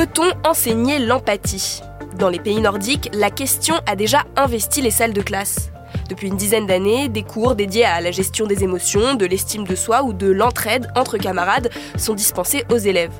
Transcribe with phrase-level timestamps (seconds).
[0.00, 1.82] Peut-on enseigner l'empathie?
[2.18, 5.70] Dans les pays nordiques, la question a déjà investi les salles de classe.
[6.08, 9.74] Depuis une dizaine d'années, des cours dédiés à la gestion des émotions, de l'estime de
[9.74, 11.68] soi ou de l'entraide entre camarades
[11.98, 13.12] sont dispensés aux élèves.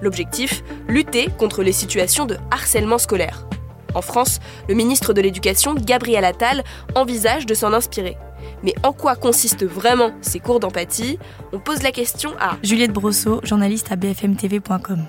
[0.00, 3.46] L'objectif Lutter contre les situations de harcèlement scolaire.
[3.94, 4.40] En France,
[4.70, 6.64] le ministre de l'Éducation, Gabriel Attal,
[6.94, 8.16] envisage de s'en inspirer.
[8.62, 11.18] Mais en quoi consistent vraiment ces cours d'empathie?
[11.52, 15.04] On pose la question à Juliette Brosseau, journaliste à bfmtv.com.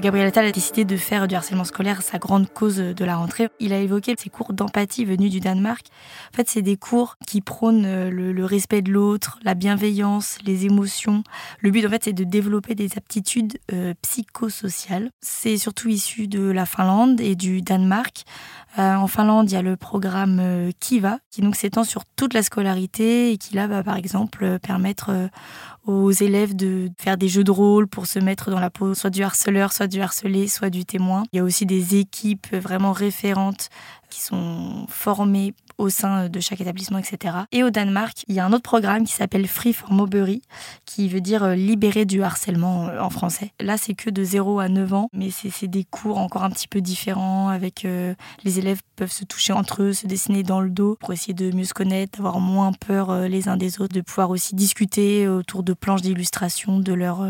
[0.00, 3.48] Gabriel Attal a décidé de faire du harcèlement scolaire sa grande cause de la rentrée.
[3.58, 5.86] Il a évoqué ces cours d'empathie venus du Danemark.
[6.32, 10.66] En fait, c'est des cours qui prônent euh, le, respect de l'autre, la bienveillance, les
[10.66, 11.24] émotions.
[11.60, 15.10] Le but, en fait, c'est de développer des aptitudes euh, psychosociales.
[15.20, 18.24] C'est surtout issu de la Finlande et du Danemark.
[18.78, 22.42] Euh, en Finlande, il y a le programme Kiva, qui donc s'étend sur toute la
[22.42, 25.10] scolarité et qui là va, par exemple, permettre
[25.88, 29.10] aux élèves de faire des jeux de rôle pour se mettre dans la peau soit
[29.10, 31.24] du harceleur, soit du harcelé, soit du témoin.
[31.32, 33.68] Il y a aussi des équipes vraiment référentes
[34.10, 37.36] qui sont formées au sein de chaque établissement, etc.
[37.52, 40.42] Et au Danemark, il y a un autre programme qui s'appelle Free for Mobbery,
[40.84, 43.52] qui veut dire euh, libérer du harcèlement euh, en français.
[43.60, 46.66] Là, c'est que de 0 à 9 ans, mais c'est des cours encore un petit
[46.66, 50.70] peu différents, avec euh, les élèves peuvent se toucher entre eux, se dessiner dans le
[50.70, 54.00] dos pour essayer de mieux se connaître, d'avoir moins peur les uns des autres, de
[54.00, 57.24] pouvoir aussi discuter autour de planches d'illustration de leur,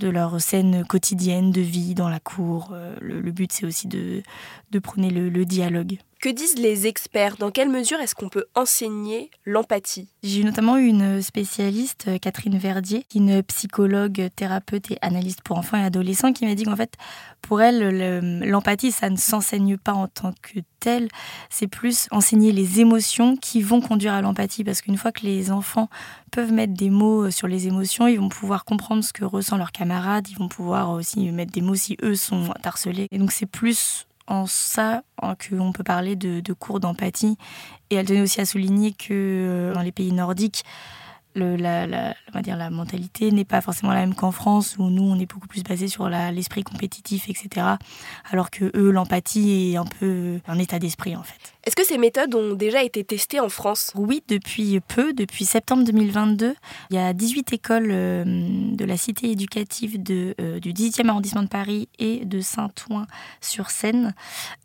[0.00, 2.72] leur scène quotidienne de vie dans la cour.
[3.00, 4.22] Le, but, c'est aussi de,
[4.70, 5.98] de prôner le dialogue.
[6.20, 7.36] Que disent les experts?
[7.36, 10.08] Dans quelle mesure est-ce qu'on peut enseigner l'empathie?
[10.24, 15.76] J'ai notamment eu une spécialiste, euh, Catherine Verdier, une psychologue, thérapeute et analyste pour enfants
[15.76, 16.94] et adolescents, qui m'a dit qu'en fait,
[17.40, 21.06] pour elle, l'empathie, ça ne s'enseigne pas en tant que tel,
[21.50, 24.64] c'est plus enseigner les émotions qui vont conduire à l'empathie.
[24.64, 25.88] Parce qu'une fois que les enfants
[26.32, 29.56] peuvent mettre des mots euh, sur les émotions, ils vont pouvoir comprendre ce que ressent
[29.56, 33.06] leur camarade, ils vont pouvoir aussi mettre des mots si eux sont harcelés.
[33.12, 37.36] Et donc c'est plus en ça qu'on peut parler de, cours d'empathie.
[37.90, 40.64] Et elle tenait aussi à souligner que euh, dans les pays nordiques,
[41.38, 45.02] la, on va dire la mentalité n'est pas forcément la même qu'en France, où nous,
[45.02, 47.66] on est beaucoup plus basé sur l'esprit compétitif, etc.
[48.30, 51.54] Alors que eux, l'empathie est un peu un état d'esprit, en fait.
[51.64, 53.92] Est-ce que ces méthodes ont déjà été testées en France?
[53.94, 56.54] Oui, depuis peu, depuis septembre 2022.
[56.90, 61.42] Il y a 18 écoles euh, de la cité éducative de, euh, du 18e arrondissement
[61.42, 64.14] de Paris et de Saint-Ouen-sur-Seine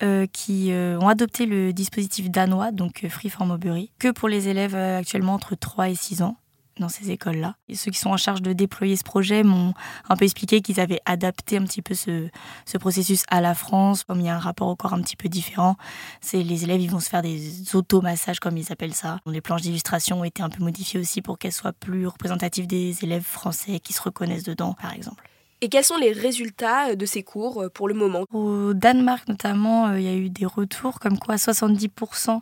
[0.02, 4.76] euh, qui ont adopté le dispositif danois, donc Free for Mobbery, que pour les élèves
[4.76, 6.38] actuellement entre 3 et 6 ans
[6.80, 7.56] dans ces écoles-là.
[7.68, 9.74] Et ceux qui sont en charge de déployer ce projet m'ont
[10.10, 12.30] un peu expliqué qu'ils avaient adapté un petit peu ce,
[12.66, 15.30] ce, processus à la France, comme il y a un rapport encore un petit peu
[15.30, 15.76] différent.
[16.22, 19.20] C'est les élèves, ils vont se faire des automassages, comme ils appellent ça.
[19.26, 23.04] Les planches d'illustration ont été un peu modifiées aussi pour qu'elles soient plus représentatives des
[23.04, 25.33] élèves français qui se reconnaissent dedans, par exemple.
[25.64, 28.26] Et quels sont les résultats euh, de ces cours euh, pour le moment?
[28.34, 32.42] Au Danemark notamment, euh, il y a eu des retours comme quoi 70%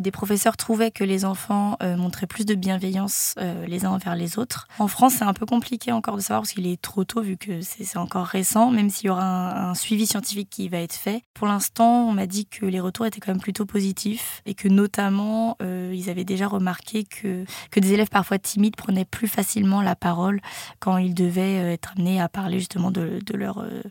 [0.00, 3.36] des professeurs trouvaient que les enfants montraient plus de bienveillance
[3.66, 4.66] les uns envers les autres.
[4.80, 7.36] En France, c'est un peu compliqué encore de savoir parce qu'il est trop tôt vu
[7.36, 11.22] que c'est encore récent, même s'il y aura un, suivi scientifique qui va être fait.
[11.32, 14.66] Pour l'instant, on m'a dit que les retours étaient quand même plutôt positifs et que
[14.66, 19.94] notamment, ils avaient déjà remarqué que, que des élèves parfois timides prenaient plus facilement la
[19.94, 20.40] parole
[20.80, 23.82] quand ils devaient être amenés à parler justement de, leur, euh,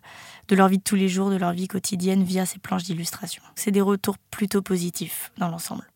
[0.47, 3.43] de leur vie de tous les jours, de leur vie quotidienne via ces planches d'illustration.
[3.55, 5.87] C'est des retours plutôt positifs dans l'ensemble.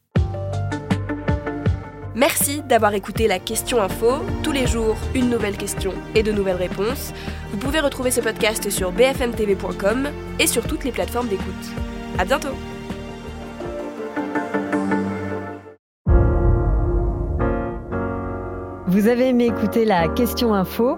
[2.13, 4.19] Merci d'avoir écouté la question info.
[4.43, 7.13] Tous les jours, une nouvelle question et de nouvelles réponses.
[7.51, 11.71] Vous pouvez retrouver ce podcast sur bfmtv.com et sur toutes les plateformes d'écoute.
[12.17, 12.55] À bientôt!
[18.87, 20.97] Vous avez aimé écouter la question info?